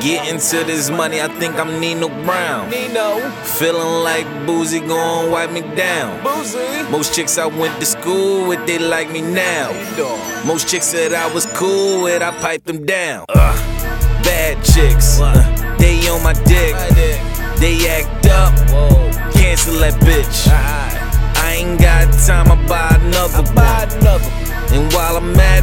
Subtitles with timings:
[0.00, 2.70] Get into this money, I think I'm Nino Brown.
[2.70, 3.18] Nino.
[3.58, 6.22] Feeling like Boosie gon' wipe me down.
[6.22, 6.90] Boosie.
[6.90, 9.72] Most chicks I went to school with, they like me now.
[10.46, 13.24] Most chicks said I was cool with, I piped them down.
[13.28, 13.54] Uh,
[14.22, 15.34] bad chicks, uh,
[15.78, 16.74] they on my dick.
[17.58, 19.10] They act up, Whoa.
[19.32, 20.46] cancel that bitch.
[20.46, 21.32] Right.
[21.36, 23.38] I ain't got time, I buy another.
[23.38, 24.30] I buy another.
[24.74, 25.55] And while I'm at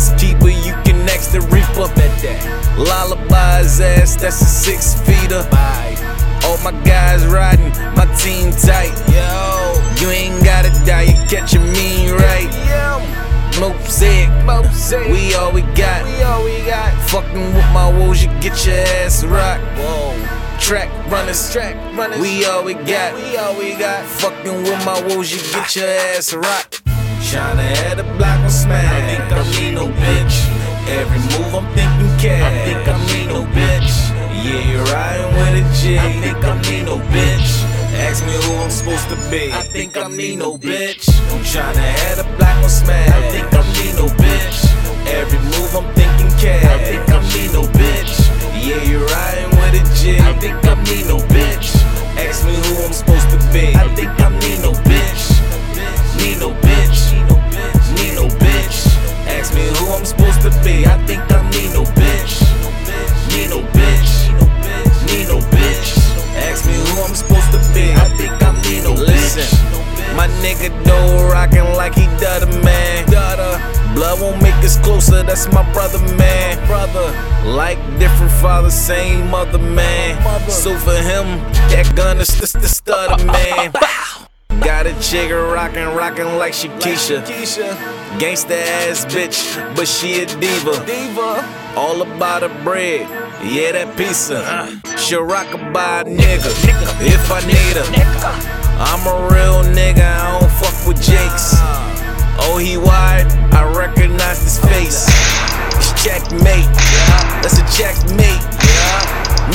[0.00, 1.92] brother's keeper, you can next the reaper.
[1.94, 2.78] Bet that.
[2.78, 5.46] Lullaby's ass, that's a six feeder.
[6.44, 8.96] All my guys riding, my team tight.
[9.08, 9.74] Yo.
[10.00, 12.48] You ain't gotta die, you catching me right.
[13.58, 15.08] Mosaic, Mosaic.
[15.08, 16.04] we all we got.
[16.04, 16.92] We all we got.
[17.10, 19.62] Fucking with my woes, you get your ass rocked.
[19.78, 20.16] Whoa.
[20.58, 22.20] Track runners, Track runners.
[22.20, 23.14] we all we got.
[23.14, 24.06] We all we got.
[24.06, 26.89] Fucking with my woes, you get your ass rocked.
[27.30, 28.90] Tryna head a block on smash.
[28.90, 30.36] I think I need no bitch.
[30.98, 32.42] Every move I'm thinking cash.
[32.42, 33.92] I think I need no bitch.
[34.42, 35.96] Yeah, you're riding with a G.
[35.96, 37.62] I think I need no bitch.
[38.02, 39.52] Ask me who I'm supposed to be.
[39.52, 41.06] I think I need no bitch.
[41.30, 43.29] I'm tryna head a block on smash.
[67.10, 67.90] I'm supposed to be.
[67.90, 69.42] I think I need no Listen,
[70.14, 73.04] my nigga though rockin' like he dada man.
[73.94, 75.24] Blood won't make us closer.
[75.24, 76.64] That's my brother man.
[76.68, 77.10] Brother,
[77.44, 80.22] like different fathers, same mother man.
[80.48, 83.72] So for him, that gun is the, the stutter man.
[85.00, 87.24] Got a rockin', rockin' like she Keisha.
[88.20, 89.40] Gangsta ass bitch,
[89.74, 90.84] but she a diva.
[90.84, 91.72] Diva.
[91.74, 93.08] All about her bread,
[93.42, 94.38] yeah, that pizza.
[94.38, 94.96] Uh-huh.
[94.98, 96.52] She'll rock a by a nigga,
[97.00, 97.88] if I need her.
[98.78, 101.54] I'm a real nigga, I don't fuck with Jakes.
[101.54, 102.36] Uh-huh.
[102.42, 105.08] Oh, he wide, I recognize his face.
[105.76, 106.68] It's checkmate,
[107.40, 108.44] that's a checkmate.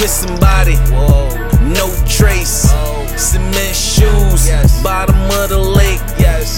[0.01, 0.75] Miss somebody.
[0.91, 1.44] Whoa.
[1.73, 2.69] No trace.
[3.17, 4.49] Cement shoes,
[4.83, 6.01] bottom of the lake.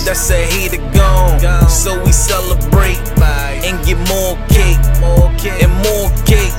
[0.05, 1.41] That's a hater gone.
[1.41, 1.69] Gone.
[1.69, 2.97] So we celebrate
[3.67, 5.61] and get more cake More cake.
[5.63, 6.53] and more cake.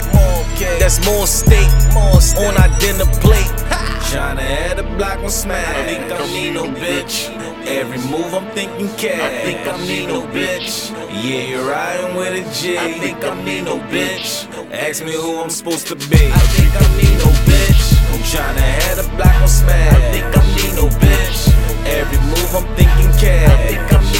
[0.78, 3.46] That's more steak on our dinner plate.
[4.10, 5.66] Tryna head a block on smash.
[5.66, 7.28] I think I need no bitch.
[7.66, 9.20] Every move I'm thinking cash.
[9.20, 10.90] I think I need no bitch.
[11.10, 12.78] Yeah, you're riding with a G.
[12.78, 14.46] I think I need no bitch.
[14.72, 16.30] Ask me who I'm supposed to be.
[16.32, 17.97] I think I need no bitch.
[18.18, 19.94] I'm tryna head a block on smash.
[19.94, 21.54] I think I need no bitch.
[21.86, 23.48] Every move I'm thinking cash.
[23.48, 24.17] I think I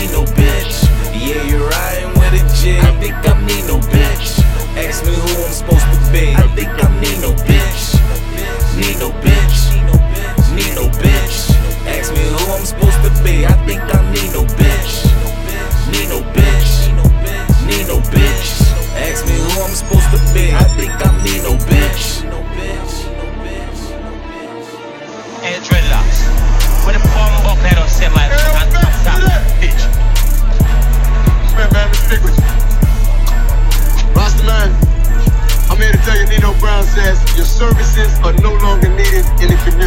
[36.78, 39.78] Says your services are no longer needed in the community.